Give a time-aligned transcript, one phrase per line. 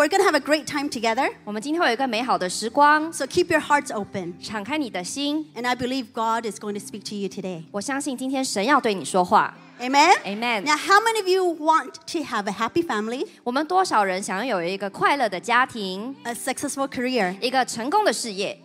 [0.00, 1.30] we're going to have a great time together.
[1.44, 4.34] 我们今天会有一个美好的时光， So keep your hearts open.
[4.42, 5.50] 敞开你的心。
[5.54, 7.64] And I believe God is going to speak to you today.
[7.70, 9.54] 我相信今天神要对你说话。
[9.78, 10.14] Amen?
[10.24, 16.88] Amen Now, how many of you want to have a happy family, 我们多少人想要有一个快乐的家庭， a successful
[16.88, 17.36] career?
[17.42, 18.58] 一个成功的事业，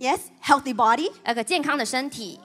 [0.00, 0.18] Yes?
[0.42, 2.40] Healthy body, 一个健康的身体，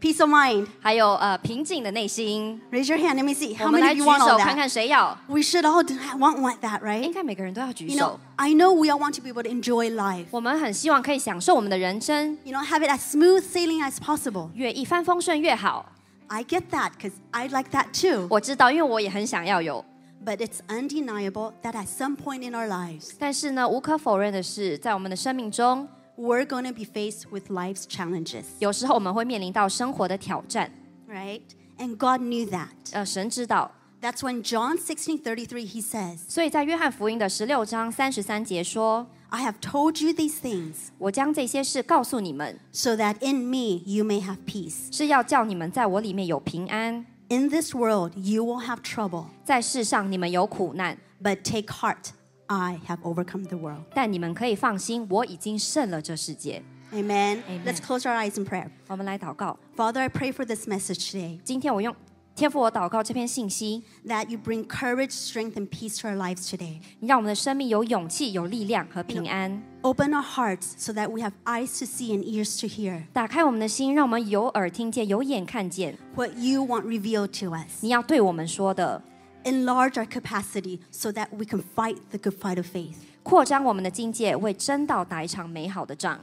[0.00, 0.66] peace of mind.
[0.80, 2.60] 还有呃平静的内心。
[2.70, 3.14] Raise your hand.
[3.16, 3.52] Let me see.
[3.52, 4.54] 我 How 们 many 来 of 举 you want 手 all 看 that?
[4.56, 5.18] 看谁要。
[5.28, 7.14] We should all do- want, want that, 应 right?
[7.14, 8.04] 该每个人都要举 You 手
[8.36, 10.26] know,。I know we all want to be able to enjoy life.
[10.30, 14.50] 我们很希望可以享受我们的人生， You know, have it as smooth sailing as possible.
[14.54, 15.86] 越一帆风顺越好。
[16.28, 18.26] I get that because I like that too.
[18.30, 19.84] 我知道，因为我也很想要有。
[20.24, 25.86] But it's undeniable that at some point in our lives, 但是呢，无可否认的是，在我们的生命中，
[26.16, 30.70] we're going to be faced with life's challenges, 有时候我们会面临到生活的挑战。
[31.08, 31.42] right?
[31.78, 32.68] And God knew that.
[32.92, 33.70] 呃，神知道，
[34.00, 42.96] That's when John 16:33 he says, 所以在约翰福音的十六章三十三节说 "I have told you these things：“ 我将这些事告诉你们， so
[42.96, 44.94] that in me you may have peace.
[44.94, 47.06] 是要叫你们在我里面有平安。
[47.28, 52.10] In this world you will have trouble, 在世上你们有苦难， but take heart.
[52.46, 56.62] I have overcome the world." 但你们可以放心，我已经胜了这世界。
[56.92, 57.42] Amen.
[57.48, 57.64] Amen.
[57.64, 58.68] Let's close our eyes in prayer.
[58.86, 59.58] ”我们来祷告。
[59.76, 61.94] Father, I pray for this message today 今天我用
[62.34, 66.80] 天父，我祷告这篇信息， that you bring courage, strength, and peace to our lives today.
[67.00, 69.62] 你让我们的生命有勇气、有力量和平安。
[69.82, 75.98] Open our hearts so that we have eyes to see and ears to hear 打开我们的心，让我们有耳听见，有眼看见
[76.14, 77.82] what you want revealed to us.
[77.82, 79.02] 你要对我们说的，
[79.46, 82.94] Enlarge our capacity so that we can fight the good fight of faith.
[83.22, 86.20] 扩张我们的境界，为真道打一场美好的仗。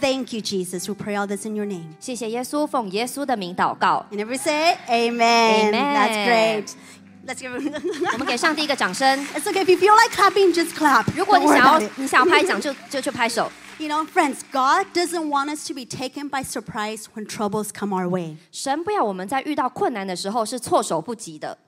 [0.00, 0.88] Thank you, Jesus.
[0.88, 1.94] We pray all this in your name.
[2.00, 4.04] 谢谢耶稣，奉耶稣的名祷告。
[4.10, 5.72] And everybody say, Amen.
[5.72, 5.94] Amen.
[5.94, 6.74] That's great.
[7.26, 7.52] Let's give
[8.12, 9.24] 我们给上帝一个掌声。
[9.34, 9.64] It's okay.
[9.64, 11.06] If you feel like clapping, just clap.
[11.16, 11.92] 如果 Don't 你 worry 想要 about it.
[11.96, 13.50] 你想要拍掌，就就去拍手。
[13.78, 17.94] You know, friends, God doesn't want us to be taken by surprise when troubles come
[17.94, 18.36] our way.
[18.52, 21.58] 神不要我们在遇到困难的时候是措手不及的，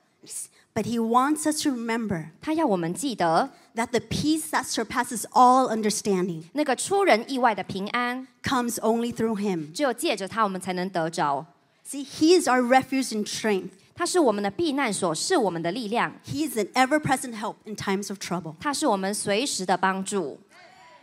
[0.73, 8.27] But He wants us to remember 他要我们记得 that the peace that surpasses all understanding 那个出人意外的平安，
[8.43, 9.71] comes only through Him.
[9.73, 11.45] 只有借着他我们才能得着。
[11.85, 13.71] See, He is our refuge and strength.
[13.95, 18.55] 他是我们的避难所，是我们的力量， He is an ever present help in times of trouble.
[18.59, 20.39] 他是我们随时的帮助。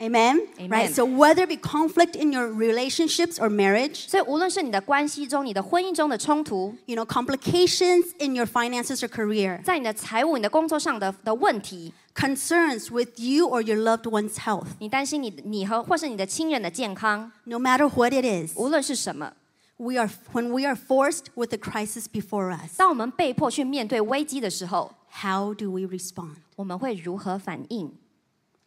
[0.01, 0.47] Amen?
[0.59, 0.69] Amen.
[0.71, 0.95] Right?
[0.95, 8.35] So, whether it be conflict in your relationships or marriage, 所以，无论是你的关系中、你的婚姻中的冲突， you know, complications in
[8.35, 17.57] your finances or career, 在你的财务、你的工作上的的问题， concerns with you or your loved one's health, 你担心你你和或是你的亲人的健康， no
[17.59, 19.33] matter what it is, 无论是什么，
[19.79, 24.93] we are, when we are forced with the crisis before us, 当我们被迫去面对危机的时候，
[25.23, 26.35] how do we respond?
[26.57, 27.91] 我们会如何反应？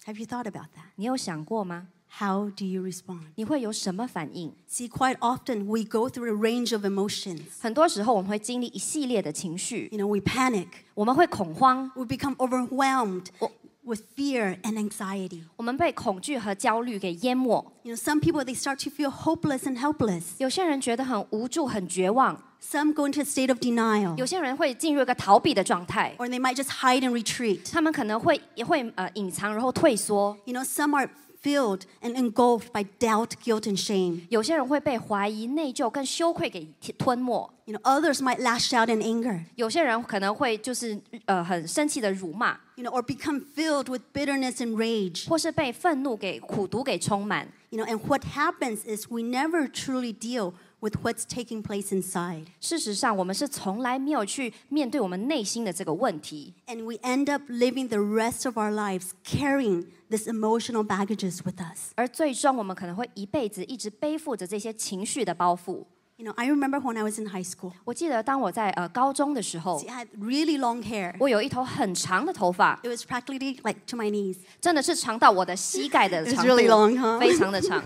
[0.06, 0.92] Have you thought about that?
[0.96, 1.88] 你有想过吗？
[2.18, 3.20] How do you respond?
[3.36, 4.52] 你会有什么反应？
[4.68, 7.42] See, quite often we go through a range of emotions.
[7.60, 13.52] 很多时候我们会经历一系列的情绪， You know, we panic, 我们会恐慌， we become overwhelmed Oh.
[13.84, 15.44] with fear and anxiety.
[15.56, 17.64] 我们被恐惧和焦虑给淹没。
[17.84, 20.24] You know, some people they start to feel hopeless and helpless.
[20.40, 27.71] 有些人觉得很无助、很绝望， Some go into a state of denial, 有些人会进入一个逃避的状态，or they might just hide and retreat.
[27.71, 30.37] 他们可能会也会呃隐藏，然后退缩。
[30.45, 31.09] You know, some are
[31.41, 34.23] filled and engulfed by doubt, guilt, and shame.
[34.31, 36.67] 有些人会被怀疑、内疚跟羞愧给
[36.99, 37.49] 吞没。
[37.67, 39.45] You know, others might lash out in anger.
[39.55, 45.28] 有些人可能会就是呃很生气的辱骂，You know, or become filled with bitterness and rage.
[45.28, 47.48] 或是被愤怒给苦毒给充满。
[47.72, 52.46] You know, and what happens is we never truly deal with what's taking place inside.
[52.62, 61.42] 事实上，我们是从来没有去面对我们内心的这个问题， And we end up living the rest of our lives carrying this emotional baggages
[61.44, 61.92] with us.
[61.96, 65.84] 而最终我们可能会一辈子一直背负着这些情绪的包袱。
[66.18, 67.72] You know, I remember when I was in high school.
[67.86, 71.16] 我记得当我在呃高中的时候 See,，I had really long hair.
[71.18, 74.36] 我有一头很长的头发， It was practically like to my knees.
[74.60, 77.20] 真的是长到我的膝盖的 It's 长 really 度 long, huh?
[77.20, 77.84] 非常的长。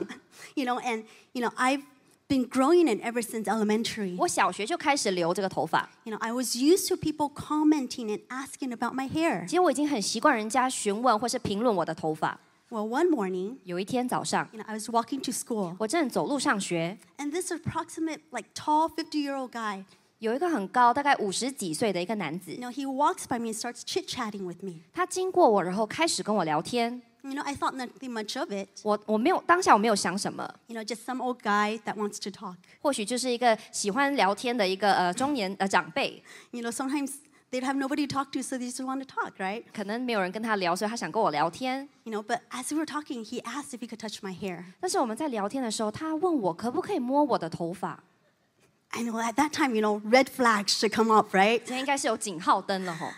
[0.56, 1.04] You know, and
[1.34, 1.84] you know, I've
[2.28, 4.16] been growing it ever since elementary.
[4.18, 9.46] 我小学就开始留这个头发， You know, I was used to people commenting and asking about my hair.
[9.46, 12.40] 其实我已经很习惯人家询问或是评论我的头发。
[12.70, 18.20] Well, one morning, 有一天早上， you know, I was walking to school, 我正走路上学， and this approximate,
[18.32, 19.84] like tall 50-year-old guy,
[20.18, 24.82] 有一个很高，大概五十几岁的一个男子 you，know, he walks by me and starts chit-chatting with me.
[24.92, 27.02] 他经过我，然后开始跟我聊天。
[27.22, 28.68] You know, I thought nothing much of it.
[28.84, 32.56] 我我没有当下我没有想什么， You know, just some old guy that wants to talk.
[32.82, 36.22] 或许就是一个喜欢聊天的一个呃中年呃长辈。
[36.52, 37.14] You know, sometimes
[37.52, 39.64] They'd have nobody to talk to, so they just want to talk, right?
[39.72, 41.88] 可能没有人跟他聊，所以他想跟我聊天。
[42.04, 44.64] You know, but as we were talking, he asked if he could touch my hair.
[44.80, 48.04] 但是我们在聊天的时候，他问我可不可以摸我的头发。
[48.90, 51.60] I know at that time, you know, red flags should come up, right?
[51.60, 53.10] 今天应该是有警号灯了吼。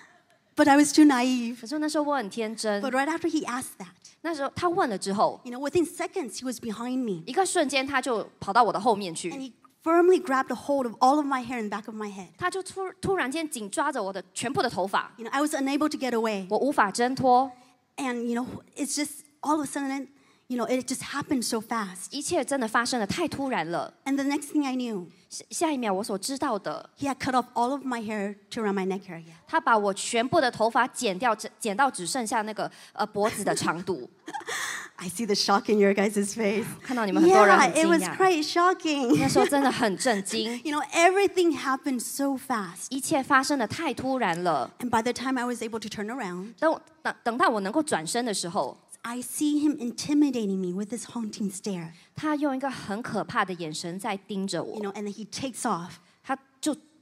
[0.58, 1.60] But I was too naive.
[1.62, 3.88] 可是那时候我很天真 But，right after he asked that,
[4.22, 7.24] 那时候他问了之后， you know, within seconds, he was behind me.
[7.26, 9.52] 一个瞬间他就跑到我的后面 And 去， he
[9.84, 12.30] firmly grabbed a hold of all of my hair in the back of my head.
[12.38, 16.48] 他就突突然间紧抓着我的全部的头发， You know, I was unable to get away.
[16.50, 17.52] 我无法挣脱，
[17.98, 20.08] And, you know, it's just all of a sudden,
[20.48, 22.08] you know, it just happened so fast.
[22.12, 23.94] 一切真的发生的太突然了。
[24.06, 28.36] And the next thing I knew, 下下一秒我所知道的， he had cut off all of my hair
[28.52, 29.34] to around my neck area.
[29.48, 34.10] 他把我全部的头发剪掉，只剪到只剩下那个呃脖子的长度。
[35.00, 36.66] I see the shock in your guys' face.
[36.82, 39.18] 看到你们很多人 Yeah, 很 it 惊 was 讶， quite shocking.
[39.20, 42.88] 那时候真的很震惊， You know, everything happened so fast.
[42.90, 44.72] 一切发生的太突然了。
[44.80, 50.58] And by the time I was able to turn around, 等我等等到我能够转身的时候， I see him intimidating
[50.58, 51.90] me with this haunting stare.
[52.16, 55.92] 他用一个很可怕的眼神在盯着 You 我， know, and then he takes off.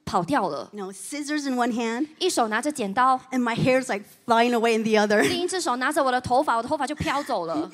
[0.08, 4.84] 他就跑掉了， You know, scissors in one hand, 一手拿着剪刀， and my hair's like flying away in
[4.84, 7.70] the other 另一只手拿着我的头发，我的头发就飘走了，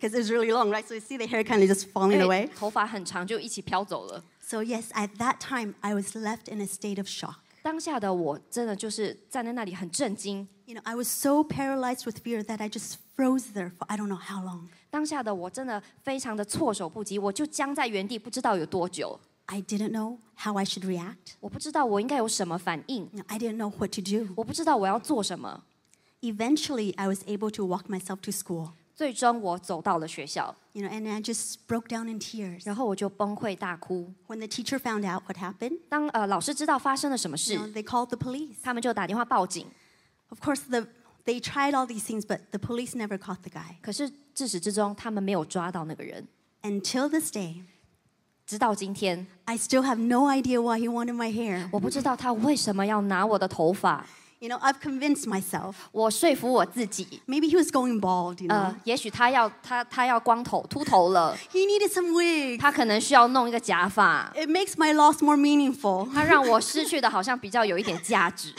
[0.00, 0.84] because it's really long, right?
[0.86, 2.28] So you see the hair kind of just falling 因 away.
[2.28, 4.22] 为头发很长，就一起飘走了。
[4.40, 7.36] So yes, at that time I was left in a state of shock.
[7.62, 13.86] 当下的我真的就是站在那里很震惊， You know, I was so paralyzed with fear that I just froze there for
[13.86, 14.68] I don't know how long.
[14.90, 21.34] 当下的我真的非常的措手不及，我就僵在原地，不知道有多久， I didn't know how I should react.
[21.40, 24.32] 我不知道我应该有什么反应， You know, I didn't know what to do.
[24.36, 25.64] 我不知道我要做什么。
[26.20, 28.70] Eventually, I was able to walk myself to school.
[28.94, 32.62] 最终我走到了学校， You know, and I just broke down in tears.
[32.64, 34.12] 然后我就崩溃大哭。
[34.28, 38.56] When the teacher found out what happened, 当呃老师知道发生了什么 you know, 事， they called the police.
[38.62, 39.66] 他们就打电话报警。
[40.28, 40.86] Of course, the,
[41.24, 43.76] they tried all these things, but the police never caught the guy.
[43.80, 46.28] 可是自始至终，他们没有抓到那个人。
[46.62, 47.64] Until this day,
[48.46, 51.68] 直到今天， I still have no idea why he wanted my hair.
[51.72, 54.04] 我不知道他为什么要拿我的头发。
[54.40, 55.74] You know, I've convinced myself.
[55.92, 58.54] 我说服我自己， Maybe he was going bald, you know.
[58.54, 62.58] 呃，也许他要他他要光头秃头了， he needed some wig.
[62.60, 66.12] 他可能需要弄一个假发， It makes my loss more meaningful.
[66.12, 68.52] 他让我失去的好像比较有一点价值。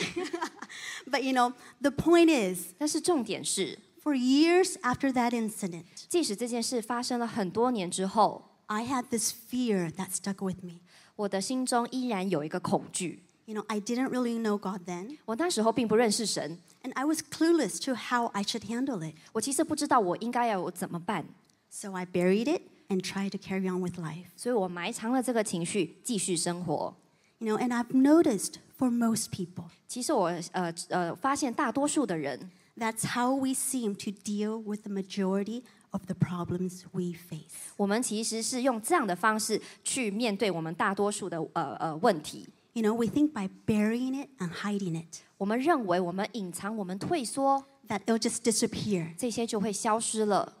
[1.10, 9.04] But you know, the point is, 但是重点是， for years after that incident, 即使这件事发生了很多年之后， I had
[9.10, 10.80] this fear that stuck with me.
[11.16, 13.22] 我的心中依然有一个恐惧。
[13.46, 18.28] You know, I didn't really know God then, 我那时候并不认识神， and I was clueless to how
[18.28, 19.14] I should handle it.
[19.32, 21.26] 我其实不知道我应该要我怎么办，
[21.68, 24.28] So I buried it and tried to carry on with life.
[24.34, 26.96] 所以我埋藏了这个情绪，继续生活。
[27.38, 34.62] You know, and I've noticed for most people, 其实我呃呃发现大多数的人， that's how we seem to deal
[34.62, 37.72] with the majority of the problems we face.
[37.76, 42.48] 我们其实是用这样的方式去面对我们大多数的呃呃问题。
[42.72, 49.14] You know, we think by burying it and hiding it, 我们认为我们隐藏、我们退缩， that it'll just disappear,
[49.16, 50.54] 这些就会消失了，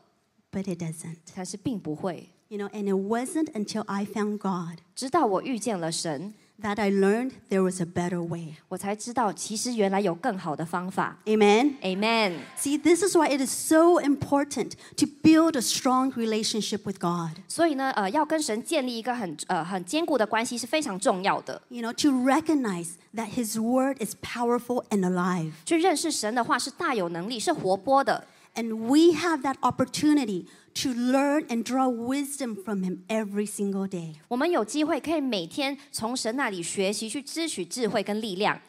[0.52, 1.16] but it doesn't.
[1.34, 2.28] 但是并不会。
[2.48, 7.80] You know, and it wasn't until I found God 直到我遇见了神， that I learned there was
[7.80, 8.54] a better way.
[8.68, 11.18] 我才知道其实原来有更好的方法。
[11.26, 11.74] Amen.
[11.82, 12.38] Amen。
[12.56, 17.42] See, this is why it is so important to build a strong relationship with God.
[17.48, 21.60] 所以呢，呃，要跟神建立一个很呃很坚固的关系是非常重要的。
[21.68, 25.52] You know, to recognize that His Word is powerful and alive.
[25.64, 28.26] 去认识神的话是大有能力，是活泼的。
[28.54, 34.14] And we have that opportunity to learn and draw wisdom from Him every single day.
[34.28, 38.60] 我们有机会可以每天从神那里学习，去支取智慧跟力量。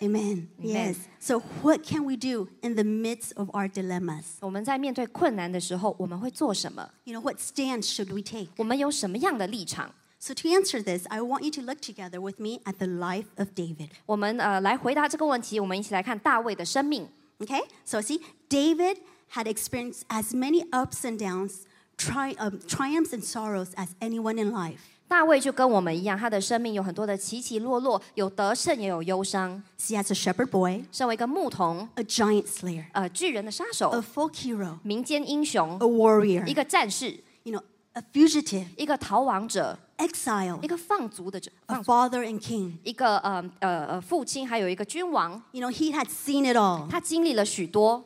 [0.00, 0.48] Amen.
[0.60, 0.96] Yes.
[1.20, 4.24] So, what can we do in the midst of our dilemmas?
[4.40, 6.90] 我们在面对困难的时候，我们会做什么？
[7.04, 8.48] You know, what stance should we take?
[8.56, 9.94] 我们有什么样的立场？
[10.18, 13.26] So, to answer this, I want you to look together with me at the life
[13.36, 13.90] of David.
[14.06, 17.06] 我们呃来回答这个问题，我们一起来看大卫的生命。
[17.38, 17.62] Okay?
[17.84, 18.96] So, see, David
[19.34, 24.52] had experienced as many ups and downs, tri- um, triumphs and sorrows as anyone in
[24.52, 24.78] life.
[25.08, 29.62] 大卫就跟我们一样，他的生命有很多的起起落落，有得胜也有忧伤。
[29.78, 35.76] See, as a shepherd boy, 身为一个牧童， a giant slayer, 呃，巨人的杀 a 手， folk hero, 民间英雄
[35.80, 37.62] a，warrior, 一个战士， you know,
[37.92, 42.72] a fugitive, 一个逃亡者， exile, 一个放逐的者， a 放逐 father and king.
[42.82, 45.42] 一个呃呃呃父亲，还有一个君王。
[45.50, 46.88] You know, he had seen it all.
[46.88, 48.02] 他经历了许多，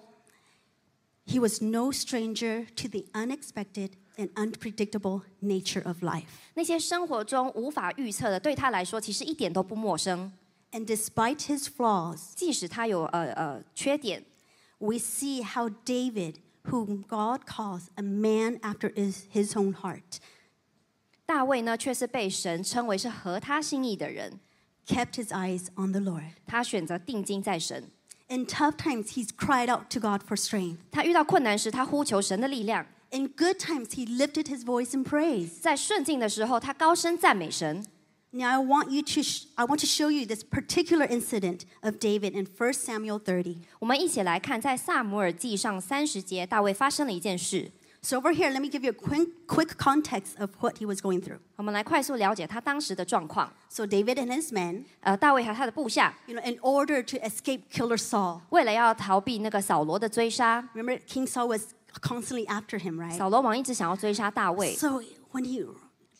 [1.26, 6.26] He was no stranger to the unexpected and unpredictable nature of life.
[6.54, 10.32] 那些生活中无法预测的，对他来说其实一点都不陌生。
[10.72, 14.24] And despite his flaws, 即使他有呃呃缺点，
[14.78, 20.18] we see how David, whom God calls a man after his, his own heart,
[21.24, 24.40] 大卫呢却是被神称为是合他心意的人。
[24.86, 26.30] kept his eyes on the Lord.
[26.46, 27.90] 他选择定睛在神。
[28.30, 30.78] In tough times, he's cried out to God for strength.
[30.90, 35.60] 他遇到困难时，他呼求神的力量； In good times, he lifted his voice in praise.
[35.60, 37.84] 在顺境的时候，他高声赞美神。
[38.32, 41.94] Now, I want you to, sh- I want to show you this particular incident of
[42.00, 43.58] David in 1 Samuel 30.
[43.78, 47.70] 我们一起来看，在萨姆尔记上三十节，大卫发生了一件事。
[48.02, 51.00] So, over here, let me give you a quick, quick context of what he was
[51.00, 51.38] going through.
[51.56, 53.52] 我们来快速了解他当时的状况。
[53.68, 60.68] So, David and his men, 呃，大卫和他的部下 you know, in order to escape killer Saul, 为了要逃避那个扫罗的追杀，
[60.74, 63.16] remember King Saul was constantly after him, right?
[63.16, 65.02] 扫罗王一直想要追杀大卫， So,
[65.32, 65.66] when he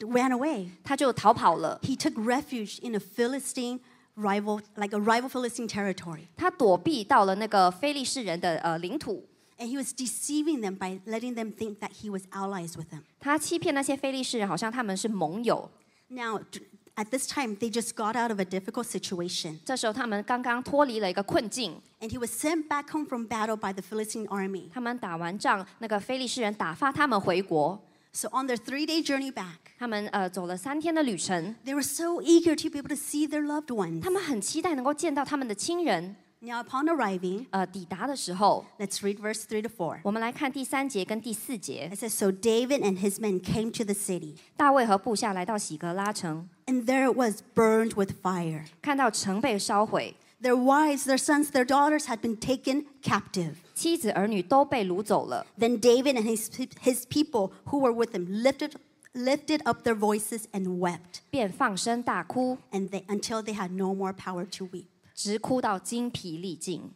[0.01, 1.79] ran away, 他就逃跑了。
[1.83, 3.79] he took refuge in a Philistine
[4.17, 6.27] rival, like a rival Philistine territory.
[6.37, 9.25] 他躲避到了那个非利士人的呃领土，
[9.61, 13.03] And he was deceiving them by letting them think that he was allies with them.
[13.19, 15.71] 他欺骗那些非利士人，好像他们是盟友。
[16.09, 16.61] Now, d-
[16.97, 19.59] at this time, they just got out of a difficult situation.
[19.65, 24.69] 这时候他们刚刚脱离了一个困境， And he was sent back home from battle by the Philistine army.
[24.73, 27.83] 他们打完仗，那个非利士人打发他们回国。
[28.13, 32.89] So, on their three day journey back, 他们呃走了三天的旅程， they were so eager to be able
[32.89, 34.03] to see their loved ones.
[34.03, 36.17] 他们很期待能够见到他们的亲人。
[36.44, 40.00] Now upon arriving，呃，抵达的时候，Let's read verse three to four。
[40.02, 41.88] 我们来看第三节跟第四节。
[41.94, 46.50] It says, "So David and his men came to the city." 大卫和部下来到洗革拉城。
[46.66, 48.64] And there it was burned with fire.
[48.82, 50.16] 看到城被烧毁。
[50.42, 53.54] Their wives, their sons, their daughters had been taken captive.
[53.76, 55.46] 妻子儿女都被掳走了。
[55.60, 56.50] Then David and his
[56.82, 58.72] his people who were with him lifted
[59.14, 61.20] lifted up their voices and wept.
[61.30, 62.58] 便放声大哭。
[62.72, 64.86] And they until they had no more power to weep.
[65.14, 66.92] 直哭到精疲力尽。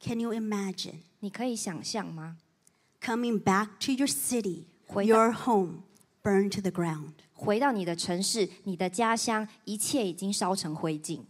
[0.00, 2.36] Can you imagine 你可以想象吗
[3.00, 5.82] ？coming back to your city, 回到- your home,
[6.22, 7.12] burned to the ground?
[7.32, 11.22] 回到你的城市、你的家乡，一切已经烧成灰烬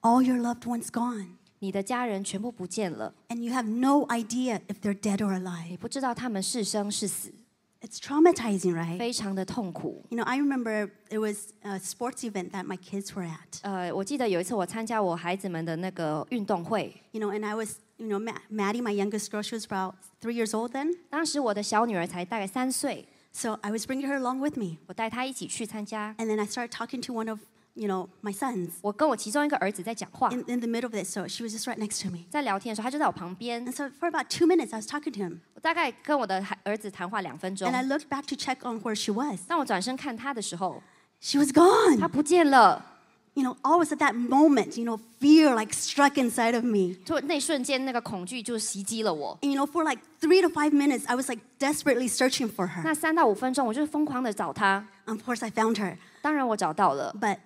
[0.00, 1.28] ，All your loved ones gone,
[1.60, 5.78] 你的家人全部不见了，and you have no idea if they're dead or 你 alive.
[5.78, 7.32] 不知道他们是生是死，
[7.81, 8.97] It's traumatizing, right?
[8.97, 10.03] 非常的痛苦。
[10.09, 13.59] You know, I remember it was a sports event that my kids were at.
[13.61, 19.65] 呃，我记得有一次我参加我孩子们的那个运动会， You know, and I was, you know, Ma- Maddie, my youngest girl, she was
[19.65, 20.91] about three years old then.
[21.09, 24.77] 当时我的小女儿才大概三岁， So I was bringing her along with me.
[24.87, 26.15] 我带她一起去参加。
[26.17, 27.39] And then I started talking to one of,
[27.73, 31.05] you know, my sons 我跟我其中一个儿子在讲话， in, in the middle of it.
[31.05, 32.25] So she was just right next to me.
[32.29, 35.39] 在聊天的时候，他就在我旁边 And。so for about two minutes, I was talking to him.
[35.53, 39.41] 我大概跟我的孩儿子谈话两分钟 And，I looked back to check on where she was.
[39.47, 40.81] 当我转身看他的时候，
[41.19, 41.99] She was gone.
[41.99, 42.93] 他不见了。
[43.35, 46.95] You know, always at that moment, you know, fear like struck inside of me.
[47.05, 49.37] 就那瞬间，那个恐惧就袭击了我。
[49.43, 52.67] And, you know, for like three to five minutes, I was like desperately searching for
[52.67, 52.81] her.
[52.83, 54.83] 那三到五分钟，我就是疯狂的找他。
[55.05, 55.97] Of course, I found her.
[56.23, 57.37] 当然我找到了， But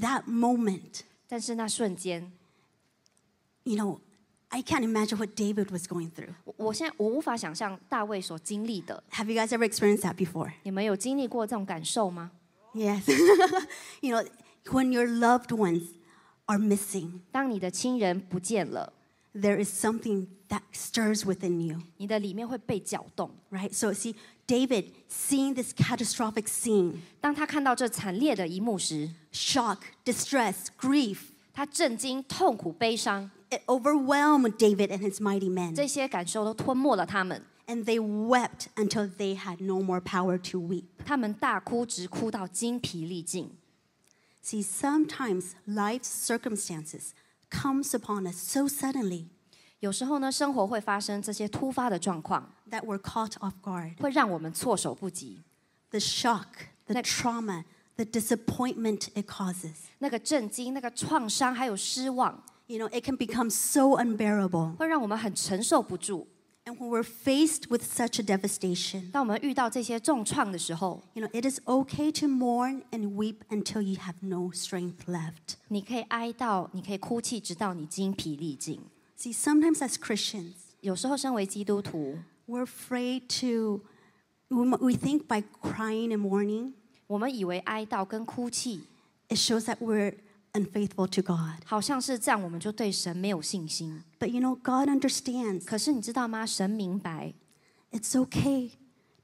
[0.00, 2.32] that moment, 但是那瞬间，
[3.64, 4.00] you know,
[4.48, 6.34] I can't imagine what David was going through.
[6.44, 9.02] 我我现在我无法想象大卫所经历的。
[9.12, 10.52] Have you guys ever experienced that before?
[10.62, 12.30] 你们有经历过这种感受吗？
[12.74, 13.02] Yes.
[14.00, 14.26] you know,
[14.64, 15.82] when your loved ones
[16.46, 18.92] are missing, 当你的亲人不见了，
[19.34, 23.30] there is something that stirs within you, 你的里面会被搅动。
[23.50, 23.72] right?
[23.72, 24.14] So, see,
[24.46, 31.18] David seeing this catastrophic scene, 当他看到这惨烈的一幕时， shock, distress, grief,
[31.52, 35.74] 他震惊、痛苦、悲伤， it overwhelmed David and his mighty men.
[35.74, 37.42] 这些感受都吞没了他们。
[37.66, 40.84] And they wept until they had no more power to weep.
[41.04, 43.50] 他们大哭，直哭到精疲力尽。
[44.42, 47.10] See, sometimes life's circumstances
[47.50, 49.26] comes upon us so suddenly
[49.82, 54.00] 有时候呢，生活会发生这些突发的状况， that we're caught off guard.
[54.00, 55.42] 会让我们措手不及。
[55.90, 56.46] The shock,
[56.86, 57.20] the Next.
[57.20, 57.64] trauma,
[57.96, 59.74] the disappointment it causes.
[59.98, 64.74] 那个震惊、那个创伤，还有失望， You know, it can become so unbearable.
[64.76, 66.26] 会让我们很承受不住。
[66.64, 72.26] And when we're faced with such a devastation, 当我们遇到这些重创的时候， you know, it is okay to
[72.26, 75.54] mourn and weep until you have no strength left.
[75.68, 78.82] 你可以哀悼，你可以哭泣，直到你精疲力尽。
[79.22, 83.82] See, sometimes as Christians, 有时候，身为基督徒， we're afraid to,
[84.48, 86.74] we we think by crying and mourning,
[87.06, 88.82] 我们以为哀悼跟哭泣，
[89.28, 90.14] it shows that we're
[90.52, 91.64] unfaithful to God.
[91.64, 94.04] 好像是这样，我们就对神没有信心。
[94.20, 96.46] But you know, God understands 可是你知道吗？
[96.46, 97.34] 神明白，
[97.90, 98.70] it's okay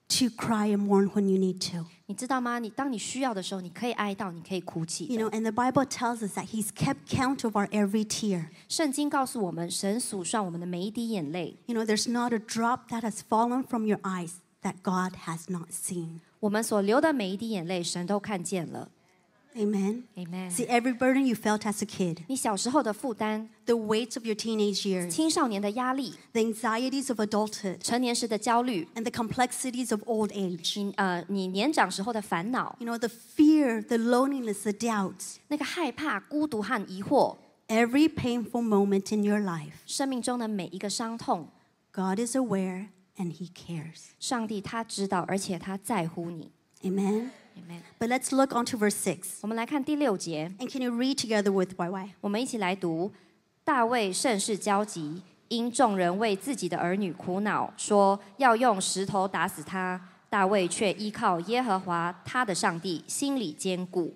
[0.09, 1.87] to cry and mourn when you need to.
[2.07, 2.59] 你知道吗？
[2.59, 5.25] 你当你需要的时候，你可以哀悼，你可以哭泣 You 的。
[5.25, 8.49] know, and the Bible tells us that He's kept count of our every tear.
[8.69, 11.57] 圣经告诉我们，神数算我们的每一滴眼泪。
[11.67, 15.51] You know, there's not a drop that has fallen from your eyes that God has
[15.51, 16.21] not seen.
[16.41, 18.91] 我们所流的每一滴眼泪，神都看见了。
[19.57, 20.09] Amen.
[20.17, 20.51] Amen。
[20.51, 25.09] See, every burden you felt as a kid, 你小时候的负担、 the weights of your teenage years,
[25.09, 30.83] 青少年的压力、 the anxieties of adulthood, 成年时的焦虑， and the complexities of old age.
[30.83, 37.37] 你呃，你年长时候的烦恼， You know, the fear, the loneliness, the doubts, 那个害怕、孤独和疑惑，
[37.69, 41.49] every painful moment in your life, 生命中的每一个伤痛，
[41.93, 44.07] God is aware and He cares.
[44.19, 46.51] 上帝他知道，而且他在乎你。
[46.83, 47.31] Amen.
[48.00, 49.40] But let's look on to verse six.
[49.42, 52.10] 我们来看第六节，And can you read together with YY?
[52.22, 53.12] 我们一起来读：
[53.64, 60.00] 大卫甚是焦急，因众人为自己的儿女苦恼，说要用石头打死他。
[60.30, 64.14] 大卫却依靠耶和华他的上帝，心里坚固。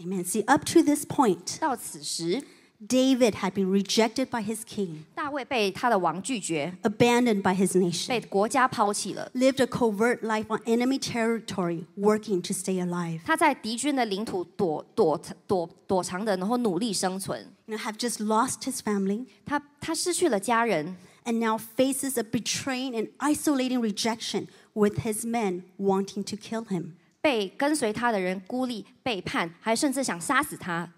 [0.00, 0.22] Amen.
[0.22, 2.44] See, up to this point, 到此时，
[2.85, 9.31] David had been rejected by his king, 大卫被他的王拒绝， abandoned by his 被 nation, 国家抛弃了。
[9.33, 13.21] lived a covert life on enemy territory, working to stay alive.
[13.23, 15.17] 他在敌军的领土躲躲
[15.47, 17.47] 躲躲藏的，然后努力生存。
[17.67, 23.79] You know, have just lost his family 他他失去了家人， and now faces a betraying and isolating
[23.79, 26.95] rejection with his men wanting to kill him.
[27.21, 30.91] 被跟随他的人孤立、背叛，还甚至想杀死他。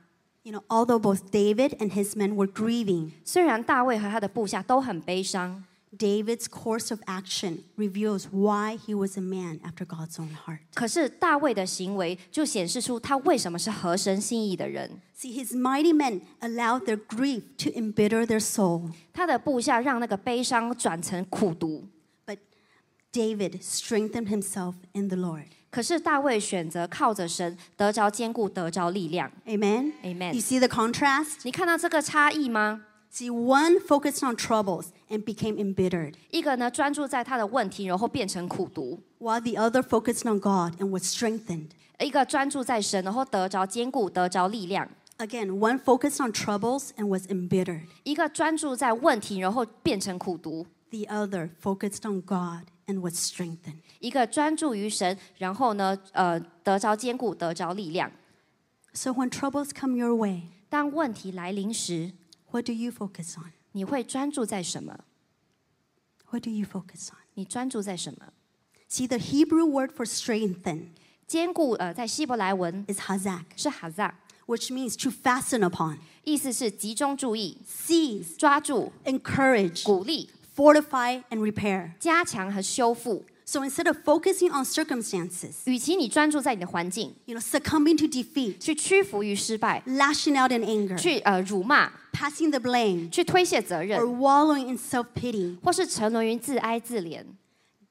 [0.44, 5.64] You know, although both David and his men were grieving, 虽然大卫和他的部下都很悲伤，
[5.98, 10.60] David's course of action reveals why he was a man after God's own heart.
[10.76, 15.02] 可是大卫的行为就显示出他为什么是合神心意的人。
[15.18, 21.88] See, his mighty men allowed their grief to embitter their soul, 他的部下让那个悲伤转成苦毒，
[22.28, 22.38] but
[23.12, 25.48] David strengthened himself in the Lord.
[25.71, 29.31] 可是大卫选择靠着神，得着坚固，得着力量。
[29.47, 29.93] Amen.
[30.03, 30.35] Amen.
[30.35, 31.41] You see the contrast?
[31.45, 40.91] 你看到这个差异吗？See, one focused on troubles and became embittered, 一个呢专注在他的问题，然后变成苦毒；while the other focused on God and
[40.91, 41.71] was strengthened.
[41.99, 53.14] 一个专注在神，然后得着坚固，得着力量；Again, one focused on troubles and was embittered, 一个专注在问题，然后变成苦毒；the other focused on God and was
[53.16, 53.80] strengthened.
[54.00, 58.12] 一个专注于神，然后呢，呃，得着坚固，得着力量。
[58.94, 62.14] So when troubles come your way, 当问题来临时，
[62.52, 63.52] what do you focus on?
[63.74, 65.06] 你会专注在什么？
[66.30, 67.18] What do you focus on?
[67.34, 68.34] 你专注在什么？
[68.90, 70.90] See, the Hebrew word for strengthen
[71.28, 81.22] 坚固，呃，在希伯来文 is hazak, 是哈萨， which means to fasten upon, 意思是集中注意、 seize, 抓住、 encourage, 鼓励、 fortify,
[81.30, 81.92] and repair.
[82.00, 83.26] 加强和修复。
[83.48, 90.52] So instead of focusing on circumstances, 与其你专注在你的环境， you know, succumbing to defeat, 去屈服于失败， lashing out
[90.52, 97.24] in anger, 去呃辱骂， passing the blame, 去推卸责 or 任， wallowing in self pity, 或是沉沦于自哀自怜。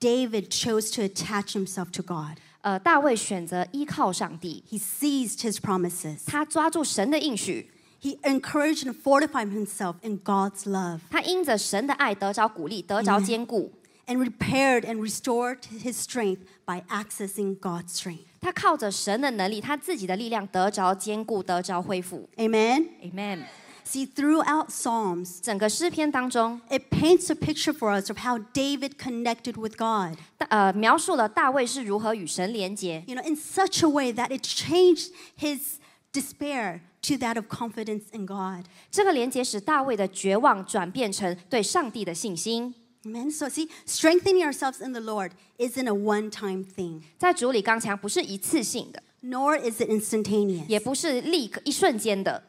[0.00, 2.38] David chose to attach himself to God.
[2.62, 6.18] 呃，大卫选择依靠上帝， He seized his promises.
[6.26, 13.72] 他抓住神的应许， He encouraged and fortified himself in God's love 他因着神的爱得着鼓励，得着坚固。
[14.06, 18.26] and repaired and restored his strength by accessing God's strength.
[18.40, 22.28] 他靠着神的能力，他自己的力量得着坚固，得着恢复。
[22.36, 22.88] Amen.
[23.02, 23.44] Amen。
[23.86, 29.76] See, throughout Psalms, 整个诗篇当中， it paints a picture for us of how David connected with
[29.76, 30.18] God.
[30.38, 35.78] 大呃，描述了大卫是如何与神连结， You know, in such a way that it changed his
[36.12, 38.64] despair to that of confidence in God.
[38.90, 42.74] 这个连结使大卫的绝望转变成对上帝的信心。
[43.04, 43.30] Amen.
[43.30, 49.82] So, see, strengthening ourselves in the Lord isn't a one time thing, 在主里刚强不是一次性的， nor is
[49.82, 50.66] it instantaneous.
[50.68, 52.42] 也不是立刻一瞬间的，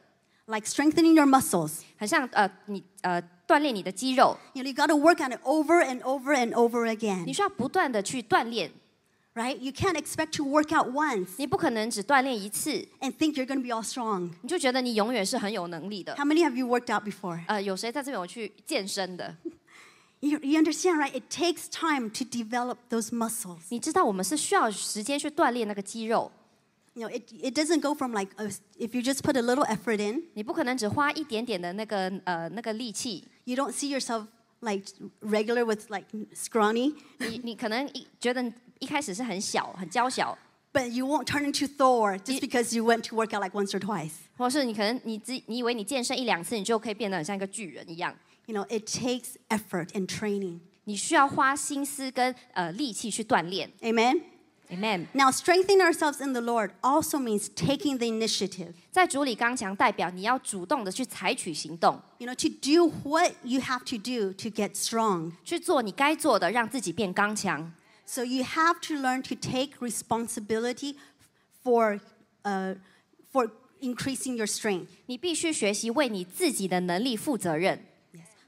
[0.46, 1.80] Like strengthening your muscles.
[1.98, 6.96] 很像呃你呃锻炼你的肌肉， You know, you got to work on it over and over and over 你
[6.96, 8.70] again, 需要不断的去锻炼，
[9.34, 9.58] right?
[9.58, 13.82] You can't expect to work out once 你不可能只锻炼一次， and think you're going to be all
[13.84, 14.30] strong.
[14.42, 16.14] 你就觉得你永远是很有能力的。
[16.16, 17.44] How many have you worked out before?
[17.46, 19.36] 呃，有谁在这边有去健身的？
[20.20, 21.12] You, you understand, right?
[21.12, 23.60] It takes time to develop those muscles.
[23.68, 26.32] 你知道我们是需要时间去锻炼那个肌肉，
[26.94, 28.46] You know, it, it doesn't go from like, a,
[28.78, 34.26] if you just put a little effort in, 你不可能只花一点点的那个呃那个力气， you don't see yourself
[34.60, 34.86] like
[35.20, 38.42] regular with like scrawny, 你你可能一觉得
[38.80, 40.36] 一开始是很小很娇小，
[40.72, 43.70] but you won't turn into Thor just because you went to work out like once
[43.70, 44.12] or twice.
[44.36, 48.14] 或是你可能你自你以为你健身一两次，你就可以变得很像一个巨人一样。
[48.46, 50.60] You know, it takes effort and training.
[50.84, 53.70] 你需要花心思跟呃力气去锻炼。
[53.80, 54.20] Amen.
[54.68, 55.06] Amen。
[55.12, 58.74] Now, strengthening ourselves in the Lord also means taking the initiative.
[58.90, 65.32] 在主里刚强，代表你要主动的去采取行动， You know, to do what you have to do to get strong.
[65.44, 67.72] 去做你该做的，让自己变刚强。
[68.04, 70.96] So you have to learn to take responsibility
[71.64, 72.00] for,
[72.44, 72.74] uh,
[73.32, 74.86] for increasing your strength.
[75.06, 77.80] 你必须学习为你自己的能力负责任，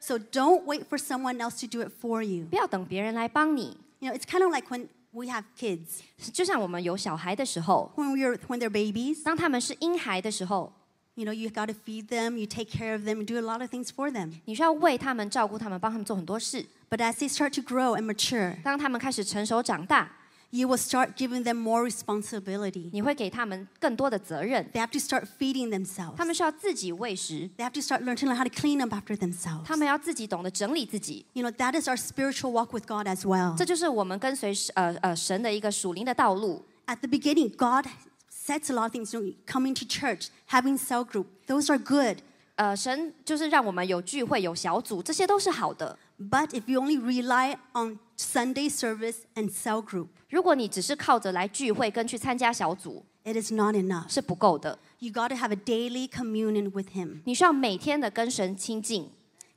[0.01, 2.47] So don't wait for someone else to do it for you.
[2.47, 3.77] 不要等别人来帮你。
[3.99, 6.03] You know, it's kind of like when we have kids.
[6.33, 10.73] 就像我们有小孩的时候， When we're when they're babies, 当他们是婴孩的时候，
[11.15, 13.43] you know, you got to feed them, you take care of them, you do a
[13.43, 14.33] lot of things for them.
[14.45, 16.65] 你需要为他们照顾他们，帮他们做很多事。
[16.89, 20.11] But as they start to grow and mature, 当他们开始成熟长大，
[20.51, 22.89] you will start giving them more responsibility.
[22.93, 24.71] 你会给他们更多的责任。
[24.73, 26.17] They have to start feeding themselves.
[26.17, 29.65] 他们需要自己喂食， They have to start learning to learn how to clean up after themselves.
[29.65, 31.27] 他们要自己懂得整理自己。
[31.35, 33.55] You know, that is our spiritual walk with God as well.
[33.57, 36.65] 这就是我们跟随呃呃神的一个属灵的道路。
[36.87, 37.87] At the beginning, God
[38.43, 39.13] sets a lot of things.
[39.13, 42.19] You know, coming to church, having cell group, those are good.
[42.57, 45.97] 呃，神就是让我们有聚会、有小组，这些都是好的。
[46.19, 53.77] But if you only rely on Sunday service and cell group, 如果你只是靠着来聚会跟去参加小组 it is not
[53.77, 54.13] enough.
[54.13, 57.21] 是不够的， You got to have a daily communion with Him.
[57.25, 59.09] 你需要每天的跟神亲近。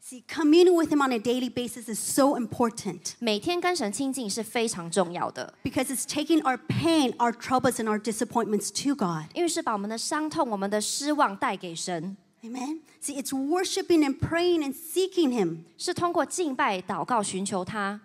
[0.06, 6.42] See, communing with Him on a daily basis is so important 每天跟神亲近是非常重要的， because it's taking
[6.42, 9.26] our pain, our troubles, and our disappointments to God.
[9.34, 12.82] 因为是把我们的伤痛、我们的失望带给神， Amen.
[13.02, 18.02] See, it's worshiping and praying and seeking Him 是通过敬拜、祷告、寻求他，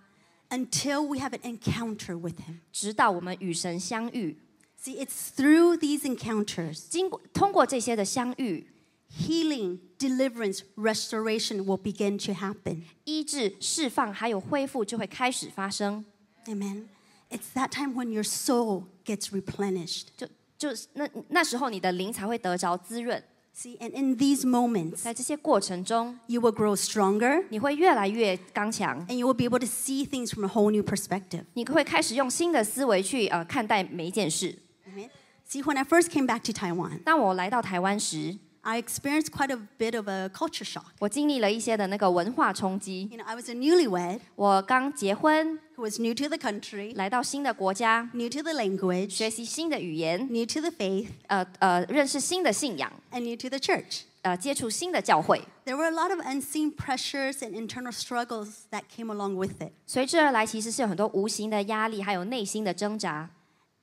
[0.50, 2.58] until we have an encounter with Him.
[2.72, 4.36] 直到我们与神相遇。
[4.80, 8.64] See, it's through these encounters 经过通过这些的相遇，
[9.10, 12.82] healing, deliverance, restoration will begin to happen.
[13.04, 16.04] 医治、释放还有恢复就会开始发生。
[16.46, 16.84] Amen.
[17.30, 20.08] It's that time when your soul gets replenished.
[20.16, 23.22] 就就是那那时候你的灵才会得着滋润。
[23.54, 29.44] See, and in these moments, 在这些过程中， you will grow stronger 你会越来越刚强， and you will be
[29.46, 31.44] able to see things from a whole new perspective.
[31.54, 34.58] 你会开始用新的思维去呃看待每一件事。
[34.86, 35.08] Amen.
[35.48, 40.08] See, when I first came back to Taiwan, 当我来到台湾时， I experienced quite a bit of
[40.08, 40.86] a culture shock.
[40.98, 43.08] 我经历了一些的那个文化冲击。
[43.12, 48.28] You know, I was a newlywed 我刚结婚， who was new to the country, 来到新的国家， new
[48.28, 54.00] to the language, 学习新的语言， new to the faith, 呃呃，认识新的信仰， and new to the church.
[54.22, 55.40] 呃，接触新的教会。
[55.64, 59.70] There were a lot of unseen pressures and internal struggles that came along with it.
[59.86, 63.30] 随之而来，其实是有很多无形的压力，还有内心的挣扎。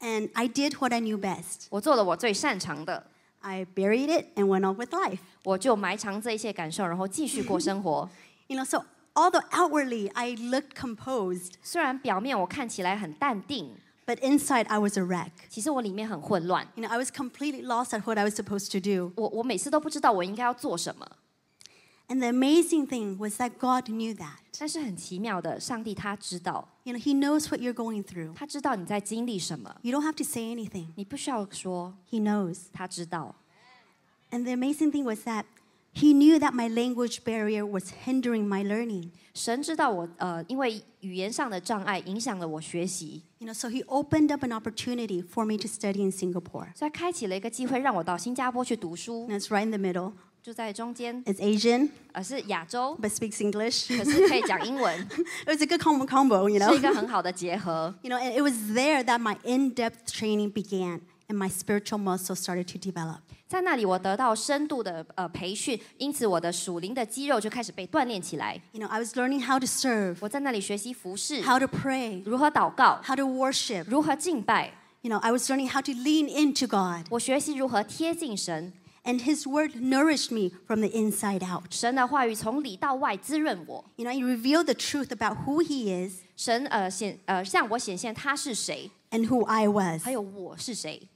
[0.02, 1.68] And I did what I knew best.
[1.70, 3.08] 我做了我最擅长的，
[3.42, 5.20] I buried it and went on with life.
[5.44, 8.10] 我就埋藏这一切感受，然后继续过生活。
[8.48, 15.32] You know, so although outwardly I looked composed, 虽然表面我看起来很淡定， but inside I was a wreck.
[15.50, 16.68] 其实我里面很混乱。
[16.76, 19.12] You know, I was completely lost at what I was supposed to do.
[19.16, 21.06] 我我每次都不知道我应该要做什么。
[22.08, 24.40] And the amazing thing was that God knew that.
[24.60, 28.34] 但是很奇妙的，上帝他知道， You know, He knows what you're going through.
[28.34, 30.88] 他知道你在经历什么， You don't have to say anything.
[30.96, 32.66] 你不需要说， He knows.
[32.74, 33.36] 他知道。
[34.32, 35.46] And the amazing thing was that
[35.96, 39.12] He knew that my language barrier was hindering my learning.
[39.36, 46.76] 神知道我呃，因为语言上的障碍影响了我学习， You know, so He opened up an opportunity for me to study in Singapore.
[46.76, 50.14] 所以他开启了一个机会让我到新加坡去读书， And it's right in the middle.
[50.42, 53.98] 就在中间， It's Asian, 呃，是亚洲， but speaks English.
[53.98, 55.08] 可是可以讲英文，
[55.46, 56.70] it was a good combo, combo you know.
[56.70, 57.94] 是一个很好的结合。
[58.02, 62.36] You know, and it was there that my in-depth training began and my spiritual muscle
[62.36, 63.20] started to develop.
[63.48, 68.60] 在那里，我得到深度的呃培训，因此我的属灵的肌肉就开始被锻炼起来。
[68.72, 73.24] You know, I was learning how to serve, 我在那里学习服侍， how to pray, 如何祷告， how to
[73.24, 73.86] worship.
[73.88, 74.74] 如何敬拜。
[75.04, 77.06] You know, I was learning how to lean into God.
[77.12, 78.74] 我学习如何贴近神，
[79.08, 81.66] And His Word nourished me from the inside out.
[81.72, 83.84] 神的话语从里到外滋润我。
[83.98, 90.04] You know, He revealed the truth about who He is 神呃显呃向我显现他是谁， and who I was.
[90.04, 91.10] 还有我是谁。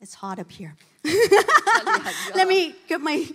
[0.00, 0.72] It's hot up here.
[1.02, 3.26] 这 里很热 Let me get my.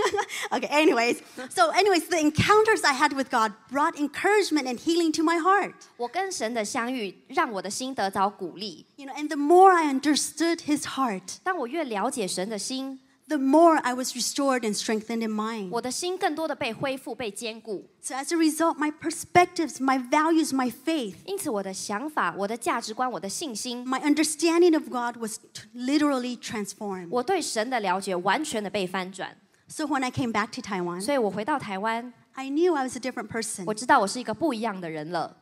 [0.51, 1.17] okay, anyways.
[1.49, 5.73] So, anyways, the encounters I had with God brought encouragement and healing to my heart.
[5.97, 8.85] 我跟神的相遇，让我的心得着鼓励。
[8.97, 14.61] You know, and the more I understood His heart, 当我越了解神的心， the more I was restored
[14.61, 15.69] and strengthened in mind.
[15.69, 17.87] 我的心更多的被恢复、被坚固。
[18.01, 25.17] So, as a result, my perspectives, my values, my faith, 因此，我的想法、我的价值观、我的信心， my understanding of God
[25.17, 27.09] was t- literally transformed.
[27.11, 29.37] 我对神的了解完全的被翻转。
[29.67, 33.65] So, when I came back to Taiwan, 所以我回到台湾， I knew I was a different person.
[33.67, 35.37] 我知道我是一个不一样的人了。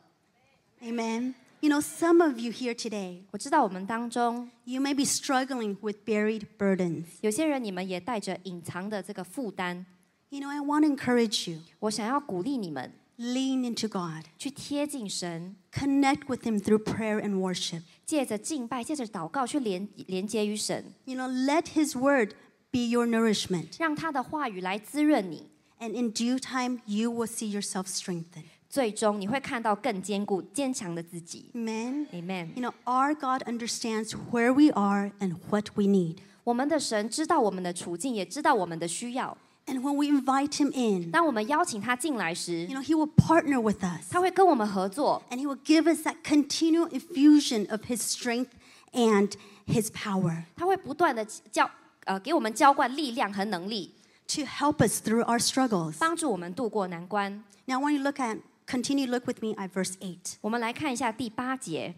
[0.82, 1.32] Amen.
[1.62, 7.04] You know, some of you here today, 我知道我们当中 you may be struggling with buried burdens.
[7.20, 9.84] 有些人，你们也带着隐藏的这个负担。
[10.30, 16.60] You know, I want to encourage you 我想要鼓励你们 lean into God, 去贴近神， connect with Him
[16.60, 17.82] through prayer and worship.
[18.06, 22.34] 借着敬拜，借着祷告去连连接于神， You know, let His word
[22.70, 23.70] be your nourishment.
[23.78, 25.48] 让他的话语来滋润你。
[25.80, 28.44] And in due time, you will see yourself strengthened.
[28.72, 31.50] 最终你会看到更坚固、坚强的自己。
[31.54, 32.06] Amen.
[32.12, 32.48] Amen。
[32.54, 36.16] You know, our God understands where we are and what we need.
[36.44, 39.36] 我们的神知道我们的处境，也知道我们的需要。
[39.66, 45.38] And when we invite Him in, 当我们邀请他进来时 you，know, He will partner with us 他会跟我们合作， and
[45.38, 48.48] He will give us that continual infusion of His strength
[48.92, 49.32] and
[49.66, 51.70] His power 他会不断的浇
[52.04, 53.92] 呃给我们浇灌力量和能力，
[54.28, 55.98] to help us through our struggles.
[55.98, 57.44] 帮助我们度过难关。
[57.66, 58.38] Now, I want you to look at,
[58.72, 60.36] continue to look with me at verse 8.
[60.40, 61.94] 我们来看一下第八节。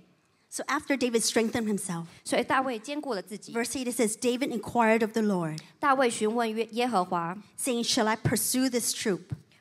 [0.52, 3.52] So after David strengthened himself, 所以大卫兼顾了自己。
[3.52, 8.92] verse 8 it says, David inquired of the Lord, 大卫询问约耶和华 saying, Shall I pursue this
[8.92, 9.20] troop?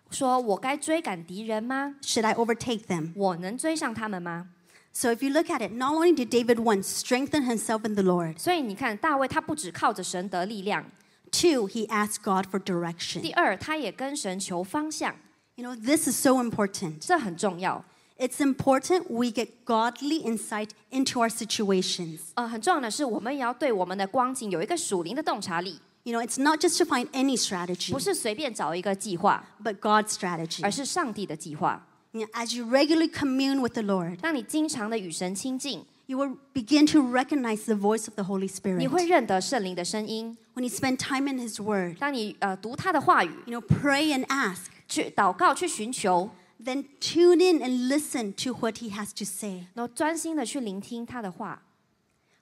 [0.10, 1.96] 说：“我该追赶敌人吗？
[2.02, 3.12] Should I overtake them?
[3.16, 4.48] 我能追上他们吗
[4.92, 8.02] So if you look at it, not only did David once strengthen himself in the
[8.02, 10.84] Lord,？” 所以你看，大卫他不只靠着神得力量，
[11.32, 13.22] two, he asked God for direction.
[13.22, 15.16] 第二，他也跟神求方向，
[15.56, 17.00] You know, this is so important.
[17.00, 17.84] 这很重要。
[18.18, 22.20] It's important we get godly insight into our situations.
[22.34, 30.64] 呃，很重要的是，我们也要对我们的光景有一个属灵的洞察力， You know, it's not just to find any strategy, 不是随便找一个计划， but God's strategy.
[30.64, 31.86] 而是上帝的计划。
[32.12, 37.66] You know, as you regularly commune with the Lord, 当你经常的与神亲近， you will begin to recognize
[37.66, 38.90] the voice of the Holy 你 Spirit.
[38.90, 40.36] 会认得圣灵的声音。
[40.56, 46.30] When you spend time in His Word, 当你呃读他的话语， you know, pray and ask, 去祷告，去寻求，
[46.64, 49.66] then tune in and listen to what He has to say.
[49.74, 51.64] 然后专心的去聆听他的话。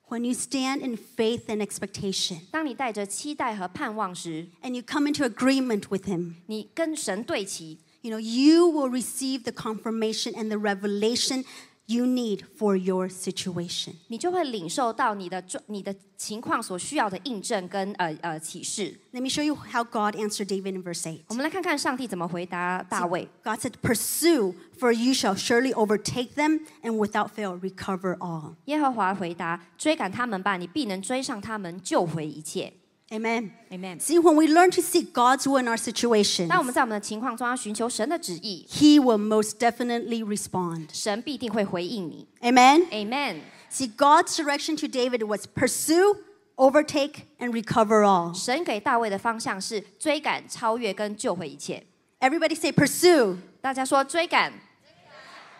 [0.10, 6.36] When you stand in faith and expectation, 当你带着期待和盼望时， and you come into agreement with Him,
[6.46, 11.44] 你跟神对齐， you know, you will receive the confirmation and the revelation
[11.87, 13.95] you need for your situation.
[14.09, 18.99] 你就会领受到你的状你的情况所需要的印证跟呃呃启示。
[19.13, 21.21] Let me show you how God answered David in verse 8.
[21.29, 23.29] 我们来看看上帝怎么回答大卫。
[23.43, 28.55] God said, Pursue, for you shall surely overtake them and without fail recover all.
[28.67, 32.73] 耶和华回答：追赶他们吧，你必能追上他们，救回一切。
[33.12, 33.54] Amen.
[33.72, 34.02] Amen。
[34.02, 39.60] See, when we learn to seek God's will in our situations, 当我们在我们的情况中要寻求神的旨意， He will most
[39.60, 40.88] definitely respond.
[40.92, 42.28] 神必定会回应你。
[42.42, 42.90] Amen.
[42.92, 43.38] Amen。
[43.72, 46.18] See, God's direction to David was pursue,
[46.58, 48.34] overtake, and recover all.
[48.34, 51.86] 神给大卫的方向是追赶、超越跟救回一切。
[52.20, 54.52] Everybody say pursue, 大家说追赶、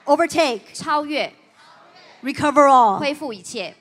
[0.06, 1.32] overtake, 超越、
[2.22, 2.98] recover all.
[2.98, 3.74] 恢复一切。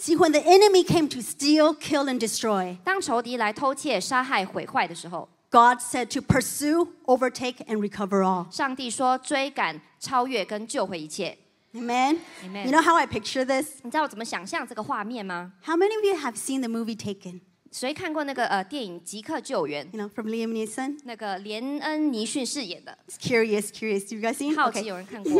[0.00, 6.88] See, when the enemy came to steal, kill, and destroy, 当仇敌来偷窃、杀害、毁坏的时候， God said to pursue,
[7.06, 8.50] overtake, and recover all.
[8.50, 11.38] 上帝说追赶、超越跟救回一切。
[11.74, 12.18] Amen?
[12.44, 12.66] Amen.
[12.66, 13.80] You know how I picture this?
[13.82, 15.52] 你知道我怎么想象这个画面吗？
[15.64, 17.40] How many of you have seen the movie Taken?
[17.72, 19.86] 谁看过那个呃电影《即刻救援》？
[19.94, 20.98] You know, from Liam Neeson?
[21.04, 24.14] 那个连恩尼逊饰演的， It's curious, curious.
[24.14, 24.56] You guys seen?
[24.56, 24.84] 好奇 Okay.
[24.84, 25.32] 有人看过。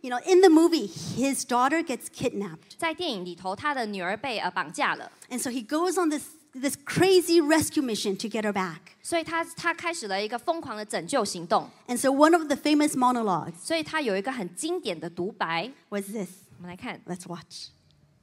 [0.00, 2.76] You know, in the movie, his daughter gets kidnapped.
[2.76, 8.80] 在电影里头，他的女儿被呃绑架了， And so he goes on this, this crazy rescue mission to get her back.
[9.02, 11.70] 所以他他开始了一个疯狂的拯救行动。
[11.86, 16.30] And so one of the famous monologues 所以他有一个很经典的独白， was this.
[16.56, 17.00] 我们来看。
[17.06, 17.68] Let's watch.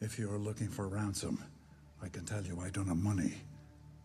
[0.01, 1.38] If you are looking for ransom,
[1.99, 3.34] I can tell you I don't have money.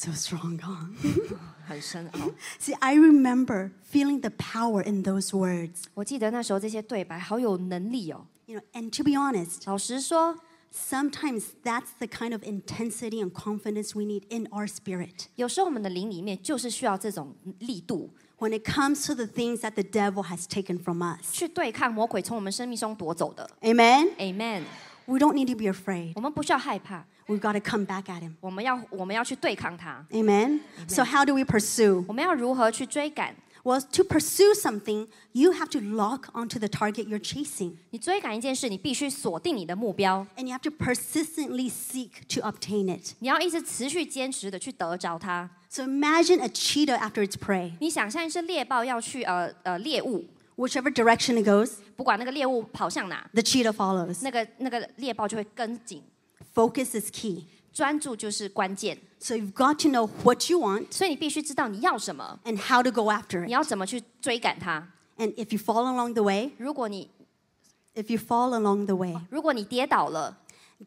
[0.00, 1.36] So strong, huh?
[1.66, 2.30] 很深奥。
[2.60, 5.84] See, I remember feeling the power in those words.
[5.94, 8.26] 我记得那时候这些对白好有能力哦。
[8.44, 10.38] You know, and to be honest, 老实说，
[10.72, 18.56] sometimes that's the kind of intensity and confidence we need in our spirit 有时候我们的灵里面就是需要这种力度， when
[18.56, 21.32] it comes to the things that the devil has taken from us.
[21.32, 23.48] 去对抗魔鬼从我们生命中夺走的。
[23.62, 24.14] Amen?
[24.18, 24.64] Amen。
[25.10, 26.12] We don't need to be afraid.
[26.14, 28.34] 我们不需要害怕， We've got to come back at him.
[28.40, 30.04] 我们要我们要去对抗它。
[30.10, 30.60] Amen?
[30.88, 32.04] So, how do we pursue?
[32.08, 33.34] 我们要如何去追赶？
[33.62, 37.72] Well, to pursue something, you have to lock onto the target you're chasing.
[37.90, 43.14] 你追赶一件事，你必须锁定你的目标， And you have to persistently seek to obtain it.
[43.18, 45.50] 你要一直持续坚持的去得着它。
[45.68, 47.72] So imagine a cheetah after its prey.
[47.80, 50.24] 你想象一只猎豹要去呃呃猎物，
[50.60, 54.20] Whichever direction it goes, 不管那个猎物跑向哪， the cheetah follows.
[54.22, 56.02] 那个那个猎豹就会跟紧。
[56.54, 57.44] Focus is key.
[57.72, 63.44] 专注就是关键， So you've got to know what you want 所以你必须知道你要什么， and how to go after
[63.44, 63.50] 你 it.
[63.50, 64.88] 要怎么去追赶它。
[65.18, 67.10] And if you fall along the way, 如果你
[67.94, 70.38] if you fall along the way, 如果你跌倒了，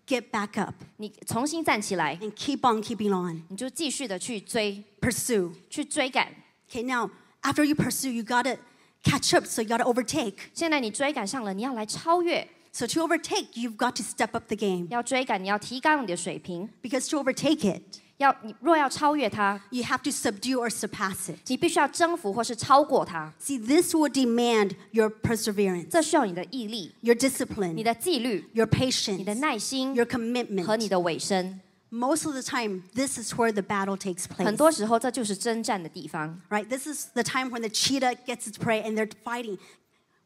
[0.08, 3.43] get back up 你重新站起来， and keep on keeping on.
[3.50, 5.52] 你就继续的去追， Pursue.
[5.69, 6.28] 去追赶。
[6.67, 7.12] Okay, now
[7.43, 8.58] after you pursue, you gotta
[9.04, 10.36] catch up, so you gotta overtake.
[10.54, 14.88] 现在你追赶上了，你要来超越， So to overtake, you've got to step up the game.
[14.89, 16.69] 要追赶，你要提高你的水平。
[16.84, 17.82] Because to overtake it,
[18.17, 21.38] 要你若要超越它， you have to subdue or surpass it.
[21.48, 23.34] 你必须要征服或是超过它。
[23.41, 29.95] See, this will demand your perseverance, 这需要你的毅力、 your 你 discipline, 的纪律、 your 你 patience, 的耐心
[29.95, 30.78] your 和 commitment.
[30.78, 31.60] 你的尾声。
[31.93, 34.58] Most of the time, this is where the battle takes 很 place.
[34.58, 36.39] 多时候，这就是征战的地方。
[36.50, 36.67] Right?
[36.67, 39.58] This is the time when the cheetah gets its prey and they're fighting.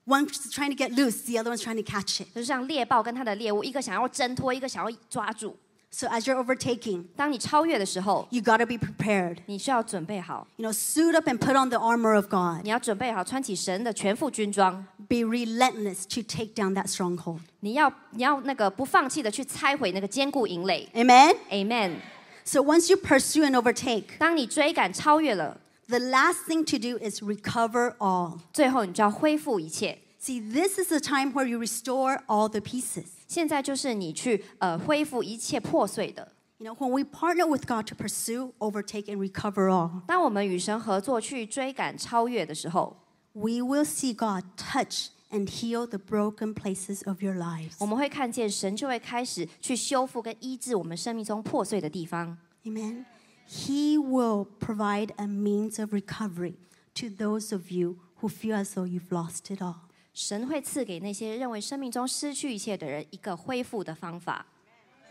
[0.05, 2.27] One's trying to get loose, the other one's trying to catch it.
[2.35, 5.55] 就像猎豹跟它的猎物，一个想要挣脱，一个想要抓住。
[5.95, 9.37] So as you're overtaking, 当你超越的时候， you got to be prepared.
[9.45, 12.63] 你需要准备好， You know, suit up and put on the armor of God.
[12.63, 17.41] 你要准备好穿起神的全副军装， Be relentless to take down that stronghold.
[17.59, 20.89] 你要你要那个不放弃的去拆毁那个坚固营垒。
[20.95, 21.35] Amen?
[21.51, 21.97] Amen。
[22.43, 28.39] So once you pursue and overtake, 当你追赶超越了， the last thing to do is recover all.
[28.51, 29.99] 最后你就要恢复一切。
[30.27, 33.07] See, this is the time where you restore all the pieces.
[33.27, 36.31] 现在就是你去呃恢复一切破碎的。
[36.59, 42.95] You know, when we partner with God to pursue, overtake, and recover all, 当我们与神合作去追赶超越的时候，
[43.33, 47.73] we will see God touch and heal the broken places of your lives.
[47.79, 52.37] 我们会看见神就会开始去修复跟医治我们生命中破碎的地方。
[52.63, 53.05] Amen.
[53.49, 56.53] He will provide a means of recovery
[56.95, 59.86] to those of you who feel as though you've lost it all.
[60.17, 64.45] 神会赐给那些认为生命中失去一切的人一个恢复的方法。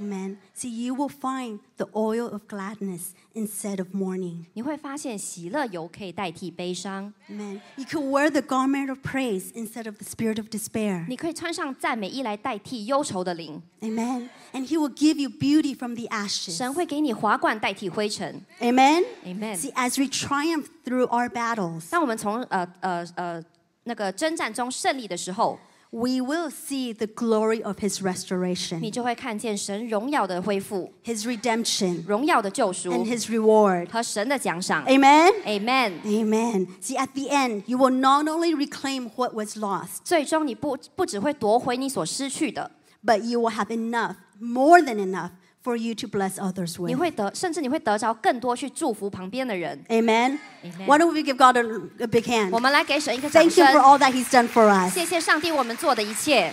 [0.01, 0.39] Amen.
[0.57, 4.47] See, you will find the oil of gladness instead of mourning.
[4.55, 7.61] 你会发现喜乐油可以代替悲伤， Amen.
[7.77, 11.07] You can wear the garment of praise instead of the spirit of despair.
[11.09, 13.63] 你可以穿上赞美衣来代替忧愁的灵。
[13.81, 14.31] Amen.
[14.53, 16.57] And He will give you beauty from the ashes.
[16.57, 18.43] 神会给你华冠代替灰尘。
[18.61, 19.05] Amen.
[19.25, 23.45] Amen See, as we triumph through our battles, 当我们从呃呃呃
[23.87, 25.59] 那个征战中胜利的时候，
[25.91, 33.91] we will see the glory of His restoration, 你就会看见神荣耀的恢复、 His redemption, 荣耀的救赎 and His reward.
[33.91, 34.85] 和神的奖赏。
[34.87, 35.33] Amen.
[35.45, 36.01] Amen。
[36.05, 36.67] Amen.
[36.81, 42.71] See, at the end, you will not only reclaim what was lost, 最终你不不只会夺回你所失去的，
[43.05, 45.31] but you will have enough, more than enough,
[45.67, 46.99] for you to bless others 你 with.
[46.99, 49.83] 会得，甚至你会得着更多去祝福旁边的人。
[49.89, 50.39] Amen.
[50.65, 50.87] Amen.
[50.87, 51.63] Why don't we give God a,
[52.03, 52.51] a big hand?
[52.51, 54.93] 我们来给神一个掌 Thank you 声 for，all that He's done for us.
[54.93, 56.53] 谢谢上帝我们做的一切。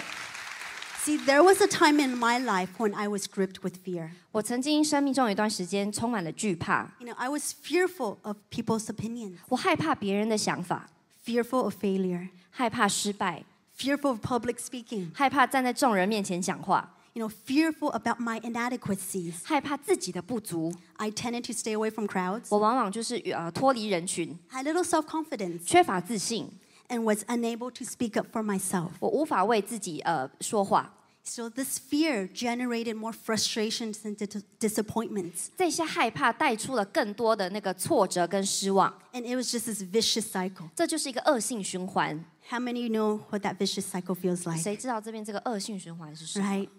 [1.01, 4.09] See, there was a time in my life when I was gripped with fear.
[4.31, 10.89] 我曾经生命中有一段时间充满了惧怕， You know, I was fearful of people's opinions, 我害怕别人的想法，
[11.25, 13.43] fearful of failure, 害怕失败，
[13.75, 19.33] fearful of public speaking, 害怕站在众人面前讲话， you know, fearful about my inadequacies.
[19.43, 20.73] 害怕自己的不足。
[20.97, 26.49] I tended to stay away from crowds, 我往往就是呃脱离人群， had little self confidence, 缺乏自信，
[26.87, 28.89] and was unable to speak up for myself.
[28.99, 30.95] 我无法为自己呃说话。
[31.21, 35.49] So this fear generated more frustrations and dis- disappointments.
[35.57, 40.69] 这些害怕带出了更多的那个挫折跟失望， And it was just this vicious cycle.
[40.75, 42.25] 这就是一个恶性循环。
[42.49, 44.59] How many know what that vicious cycle feels like?
[44.59, 46.47] 谁知道这边这个恶性循环是什么？
[46.47, 46.69] Right?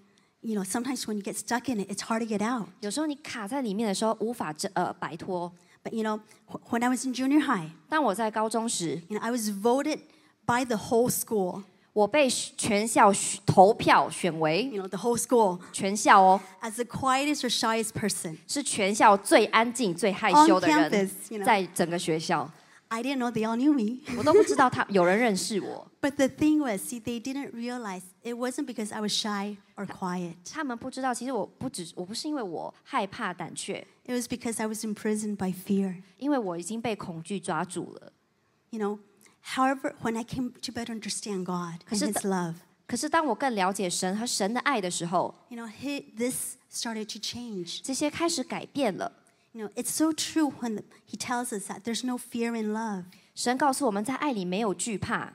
[0.45, 2.69] You know, sometimes when you get stuck in it, it's hard to get out.
[2.81, 5.53] 有时候你卡在里面的时候无法这呃摆脱。
[5.85, 9.51] But you know, wh- when I was in junior high, 当我在高中时， you know, I was
[9.51, 10.01] voted
[10.47, 11.63] by the whole school,
[11.93, 18.37] 我被全校选投票选为 you know, the whole school, 全校哦， as the quietest or shyest person.
[18.47, 21.45] 是全校最安静、最害羞的 On 人 campus, you，know.
[21.45, 22.51] 在整个学校，
[22.89, 24.01] I didn't know they all knew me.
[24.17, 25.87] 我都不知道他有人认识我。
[26.05, 29.87] But the thing was, see, they didn't realize it wasn't because I was shy or
[29.87, 30.35] quiet.
[30.53, 36.03] 他们不知道，其实我不只我不是因为我害怕胆怯， It was because I was imprisoned by fear.
[36.19, 38.13] 因为我已经被恐惧抓住了。
[38.71, 38.99] You know,
[39.55, 42.55] however, when I came to better understand God and 可是 His love,
[42.87, 47.81] 可是当我更了解神和神的爱的时候， you know, he, this started to change.
[47.83, 49.13] 这些开始改变了。
[49.53, 53.05] You know, it's so true when He tells us that there's no fear in love.
[53.35, 55.33] 神告诉我们在爱里没有惧怕。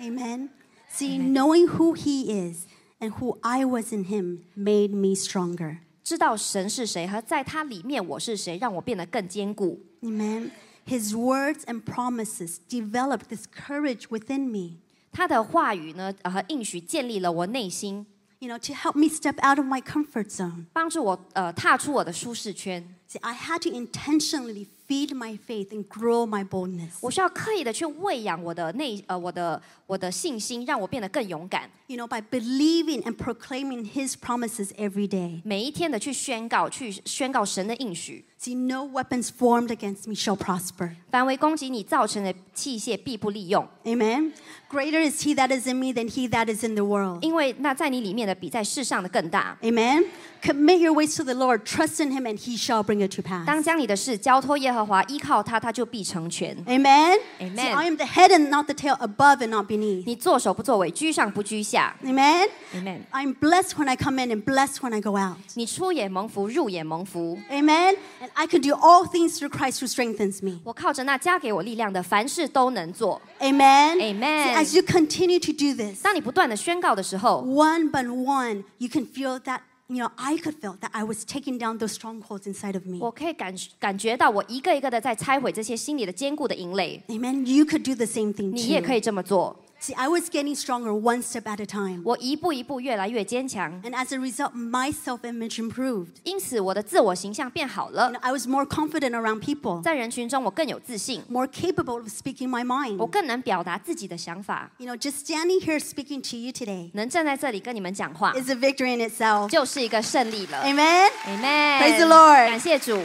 [0.00, 0.50] Amen.
[0.90, 2.66] See, knowing who He is
[3.00, 5.78] and who I was in Him made me stronger.
[6.04, 9.80] 知道神是谁和在他里面我是谁，让我变得更坚固。
[10.02, 10.50] Amen.
[10.86, 14.76] His words and promises developed this courage within me,
[15.10, 18.06] 他的话语呢，呃和应许建立了我内心，
[18.38, 20.66] you know, to help me step out of my comfort zone.
[20.72, 22.94] 帮助我呃踏出我的舒适圈。
[23.10, 26.94] See, I had to intentionally feed my faith and grow my boldness.
[27.00, 31.70] 我需要刻意的去喂养我的内呃我的我的信心，让我变得更勇敢。
[31.86, 35.40] You know, by believing and proclaiming His promises every day.
[35.44, 38.24] 每一天的去宣告，去宣告神的应许。
[38.40, 40.96] See, no weapons formed against me shall prosper.
[41.10, 44.32] 凡为攻击你造成的器械，必不利用， Amen.
[44.68, 47.22] Greater is He that is in me than He that is in the world.
[47.22, 49.56] 因为那在你里面的比在世上的更大。
[49.62, 50.06] Amen.
[50.42, 53.22] Commit your ways to the Lord, trust in Him, and He shall bring it to
[53.22, 53.46] pass.
[53.46, 56.56] 当将你的事交托耶和华，依靠他，他就必成全。
[56.66, 57.18] Amen.
[57.40, 57.56] Amen.
[57.56, 60.04] See, I am the head and not the tail, above and not beneath.
[60.06, 61.94] 你做手不作为，居上不居下。
[62.04, 62.48] Amen.
[62.74, 63.00] Amen。
[63.12, 65.36] I'm blessed when I come in and blessed when I go out.
[65.54, 67.38] 你出也蒙福，入也蒙福。
[67.50, 67.96] Amen.
[68.20, 70.60] And I can do all things through Christ who strengthens me.
[70.64, 73.20] 我靠着那加给我力量的，凡事都能做。
[73.40, 73.96] Amen.
[73.98, 74.54] Amen.
[74.54, 79.60] See, as you continue to do this, 当你不断的宣告的时候， one by one, you can feel that,
[79.91, 82.99] you know, I could feel that I was taking down those strongholds inside of me.
[82.99, 87.03] 我可以感感觉到我一个一个的在拆毁这些心里的坚固的营垒。
[87.09, 87.45] Amen.
[87.45, 89.57] You could do the same thing 你也可以这么做。
[89.80, 92.00] See, I was getting stronger one step at a time.
[92.02, 96.08] 我一步一步越来越坚强， And as a result, my self image improved.
[96.24, 102.60] 因此我的自我形象变好 You 了 know,。I was more confident around people, 在人群中，我更有自信， more capable of speaking my
[102.98, 103.06] 我 mind.
[103.10, 104.70] 更能表达自己的想法。
[104.78, 109.50] You know, just standing here speaking to you today 能站在这里跟你们讲话， is a victory in itself.
[109.50, 110.62] 就是一个胜利了。
[110.64, 111.10] Amen.
[111.26, 111.80] Amen。
[111.82, 112.98] Praise the Lord 感谢主。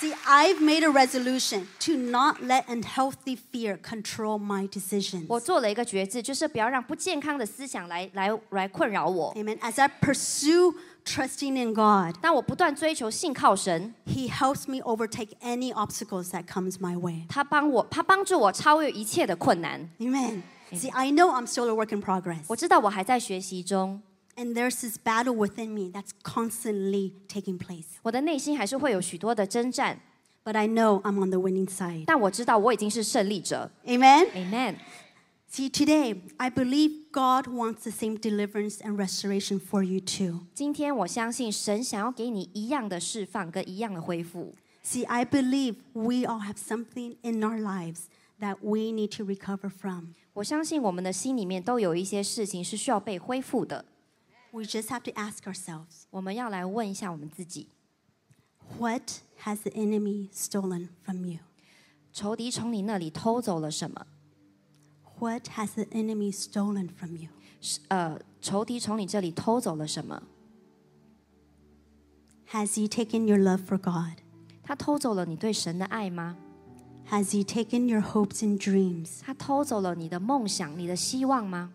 [0.00, 5.26] See, I've made a resolution to not let unhealthy fear control my decisions.
[5.28, 9.34] 我做了一个决志，就是不要让不健康的思想来来来困扰我。
[9.34, 9.58] Amen.
[9.58, 10.74] As I pursue
[11.04, 17.26] trusting in God, 当我不断追求信靠神， He helps me overtake any obstacles that comes my way.
[17.28, 19.90] 他帮我，他帮助我超越一切的困难。
[19.98, 20.40] Amen.
[20.72, 22.44] See, I know I'm still a work in progress.
[22.46, 24.00] 我知道我还在学习中，
[24.36, 27.84] And there's this battle within me that's constantly taking place.
[28.02, 30.00] 我的内心还是会有许多的征战，
[30.44, 32.04] But I know I'm on the winning side.
[32.06, 33.70] 但我知道我已经是胜利者。
[33.84, 34.30] Amen.
[34.32, 34.76] Amen。
[35.52, 40.46] See, today, I believe God wants the same deliverance and restoration for you too.
[40.54, 44.54] 今天我相信神想要给你一样的释放跟一样的恢复。
[44.84, 48.04] See, I believe we all have something in our lives
[48.40, 50.14] that we need to recover from.
[50.34, 53.84] 我相信我们的心里面都有一些事情是需要被恢复的。
[54.54, 57.68] We just have to ask ourselves 我们要来问一下我们自己：
[58.78, 61.38] what has the enemy stolen from you?
[62.12, 64.06] 仇敌从你那里偷走了什么？
[65.20, 67.28] What has the enemy stolen from you?
[67.60, 70.22] 是呃，仇敌从你这里偷走了什么？
[72.50, 74.18] Has he taken your love for God?
[74.64, 76.36] 他偷走了你对神的爱吗？
[77.10, 79.20] Has he taken your hopes and dreams?
[79.20, 81.72] 他偷走了你的梦想、你的希望吗？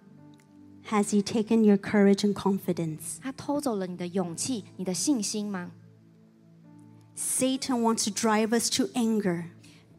[0.89, 3.17] Has he taken your courage and confidence?
[3.21, 5.71] 他偷走了你的勇气、你的信心吗？
[7.17, 9.45] Satan wants to drive us to anger,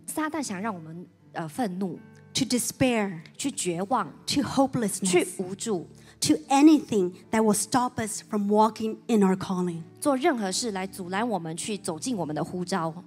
[0.06, 1.98] 撒旦想让我们呃愤怒、
[2.34, 5.88] to despair, 去绝望、 to 去 hopelessness, 无助，
[6.20, 9.82] to anything that will stop us from walking in our calling.
[9.98, 13.02] 做任何事来阻拦我们去走进我们的呼召。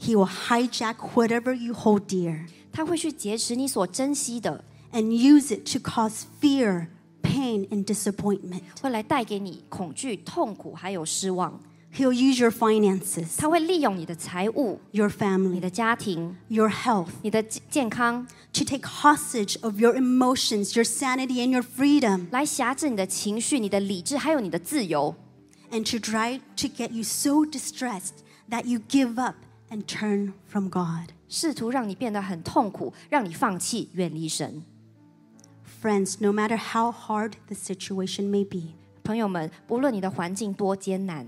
[0.00, 6.88] He will hijack whatever you hold dear 他会去劫持你所珍惜的， and use it to cause fear,
[7.22, 8.62] pain, and disappointment.
[8.80, 11.60] 会来带给你恐惧、痛苦还有失望。
[11.94, 19.58] He'll use your finances, 他会利用你的财物、 your 你 family, 的家庭、 your health 你的健健康， to take hostage
[19.62, 25.16] of your emotions, your sanity, and your freedom, 来辖制你的情绪、你的理智，还有你的自由，
[25.70, 28.20] and to try to get you so distressed
[28.50, 29.36] that you give up
[29.70, 31.08] and turn from God.
[31.30, 34.62] 试图让你变得很痛苦，让你放弃、远离神。
[35.82, 38.74] Friends, no matter how hard the situation may be,
[39.04, 41.26] 朋友们，不论你的环境多艰难，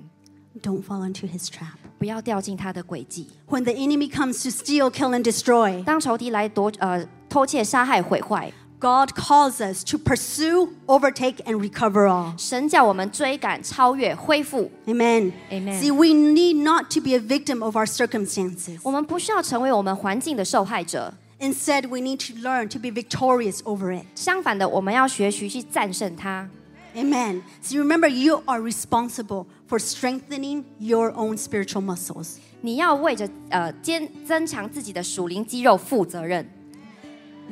[0.61, 1.76] don't fall into his trap.
[1.98, 3.28] 不要掉进他的诡计。
[3.48, 10.70] When the enemy comes to steal, kill, and destroy, 当仇敌来夺呃偷窃、杀害、毁坏， God calls us to pursue,
[10.86, 12.32] overtake, and recover all.
[12.38, 14.70] 神叫我们追赶、超越、恢复。
[14.86, 15.32] Amen.
[15.51, 15.78] Amen.
[15.78, 18.78] See, we need not to be a victim of our circumstances.
[18.82, 24.05] 我们不需要成为我们环境的受害者， Instead, we need to learn to be victorious over it.
[24.14, 26.48] 相反的，我们要学习去战胜它。
[26.94, 27.42] Amen.
[27.62, 32.36] So remember, you are responsible for strengthening your own spiritual muscles.
[32.61, 36.46] 你要为着呃坚增强自己的属灵肌肉负责任。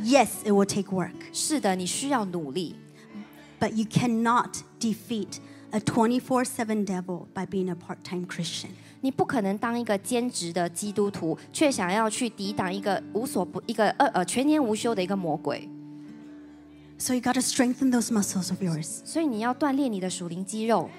[0.03, 2.77] Yes, it will take work, 是的，你需要努力，
[3.59, 5.39] but you cannot defeat
[5.71, 8.71] a 24 7 devil by being a part time Christian.
[9.03, 15.69] 你不可能当一个兼职的基督徒，却想要去抵挡一个无所不一个呃呃全年无休的一个魔鬼。
[16.99, 19.01] So you got to strengthen those muscles of yours.
[19.05, 20.91] 所以你要锻炼你的属灵肌肉，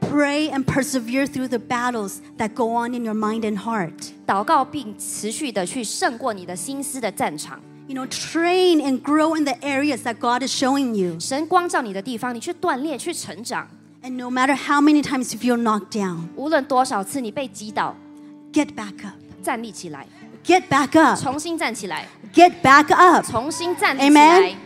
[0.00, 4.10] Pray and persevere through the battles that go on in your mind and heart.
[4.24, 7.60] 祷告并持续的去胜过你的心思的战场。
[7.88, 11.18] You know, train and grow in the areas that God is showing you.
[11.18, 13.66] 神光照你的地方，你去锻炼，去成长。
[14.02, 17.94] And no matter how many times you feel knocked down, 无论多少次你被击倒，
[18.52, 19.14] get back up.
[19.42, 20.06] 站立起来，
[20.44, 21.20] Get back up.
[21.20, 23.26] 重新站起来， Get back up.
[23.26, 24.56] 重新站立起来。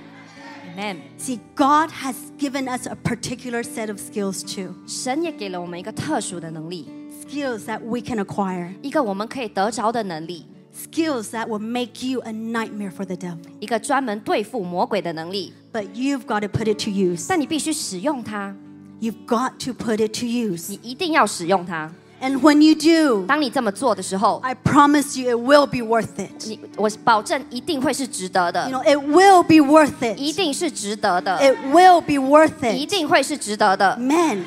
[0.75, 0.97] Amen。
[1.19, 4.75] See, God has given us a particular set of skills too.
[4.87, 6.89] 神也给了我们一个特殊的能力，
[7.27, 8.73] Skills that we can acquire.
[8.81, 13.39] 一个我们可以得着的能力， Skills that will make you a nightmare for the devil.
[13.61, 15.53] 一个专门对付魔鬼的能力。
[15.73, 17.27] But you've got to put it to use.
[17.29, 18.55] 但你必须使用它，
[19.01, 20.71] You've got to put it to use.
[20.71, 21.91] 你一定要使用它。
[22.21, 26.47] And when you do, 当你这么做的时候， I promise you it will be worth it.
[26.47, 30.37] 你我保证一定会是值得 You 的， know, it will be worth 一 it.
[30.37, 32.91] 定是值得的， It will be worth 一 it.
[32.91, 33.97] 定会是值得的。
[33.97, 34.45] Man,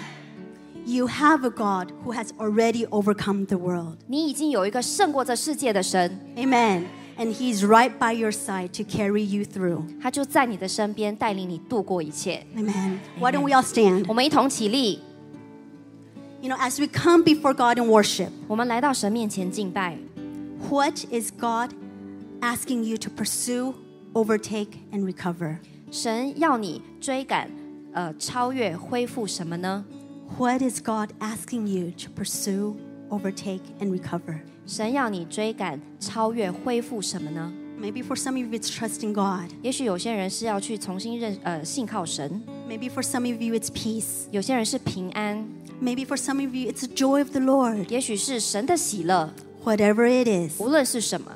[0.86, 3.98] you have a God who has already overcome the world.
[4.08, 6.84] 你已经有一个胜过这世界的神， Amen.
[7.20, 9.84] And He's right by your side to carry you through.
[10.02, 12.46] 他就在你的身边，带领你度过一切。
[12.58, 12.98] Amen.
[13.20, 14.06] Why don't we all stand?
[14.08, 15.00] 我们一同起立，
[16.42, 19.98] You know, as we come before God in worship, 我们来到神面前敬拜。
[20.70, 21.74] what is God
[22.42, 23.76] asking you to pursue,
[24.14, 25.58] overtake, and recover?
[25.92, 27.50] 神要你追赶，
[27.94, 29.86] 呃，超越、恢复什么呢？
[30.38, 32.76] What is God asking you to pursue,
[33.10, 34.40] overtake, and recover?
[34.71, 37.53] 神要你追赶、超越、恢复什么呢
[37.83, 39.51] ？Maybe for some of you, it's trusting God.
[39.63, 44.29] 也许有些人是要去重新认呃信靠神，Maybe for some of you, it's peace.
[44.31, 45.45] 有些人是平安
[45.83, 47.91] ，Maybe for some of you, it's the joy of the Lord.
[47.91, 49.35] 也许是神的喜乐。
[49.65, 51.33] Whatever it is, 无论是什么，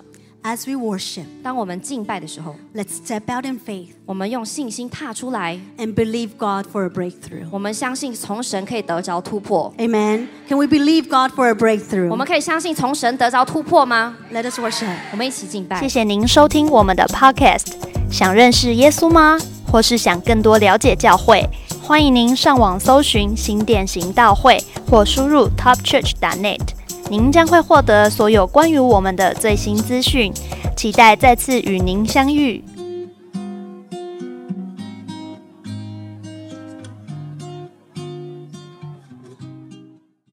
[0.47, 7.47] As we worship，当我们敬拜的时候，Let's step out in faith，我们用信心踏出来，and believe God for a breakthrough。
[7.51, 9.73] 我们相信从神可以得着突破。
[9.79, 10.27] Amen。
[10.47, 12.11] Can we believe God for a breakthrough？
[12.11, 14.95] 我们可以相信从神得着突破吗？Let us worship。
[15.13, 15.81] 我们一起敬拜。
[15.81, 17.73] 谢谢您收听我们的 Podcast。
[18.11, 19.39] 想认识耶稣吗？
[19.73, 21.43] 或是想更多了解教会？
[21.83, 26.61] 欢迎您上网搜寻“新店行道会”或输入 topchurch.net。
[27.11, 30.33] 您将会获得所有关于我们的最新资讯。
[30.77, 32.63] 期待再次与您相遇。